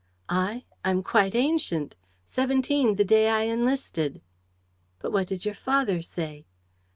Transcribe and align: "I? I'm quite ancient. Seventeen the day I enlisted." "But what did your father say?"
"I? 0.29 0.65
I'm 0.83 1.03
quite 1.03 1.35
ancient. 1.35 1.95
Seventeen 2.25 2.95
the 2.95 3.03
day 3.03 3.29
I 3.29 3.43
enlisted." 3.43 4.19
"But 4.97 5.11
what 5.11 5.27
did 5.27 5.45
your 5.45 5.53
father 5.53 6.01
say?" 6.01 6.47